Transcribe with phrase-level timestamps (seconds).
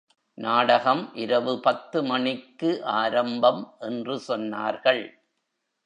[0.37, 5.03] நாடகம் இரவு பத்து மணிக்கு ஆரம்பம் என்று சொன்னார்கள்.